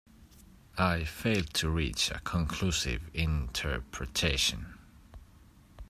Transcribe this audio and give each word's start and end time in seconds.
I 0.79 1.03
failed 1.03 1.53
to 1.53 1.69
reach 1.69 2.09
a 2.09 2.17
conclusive 2.21 3.03
interpretation. 3.13 4.79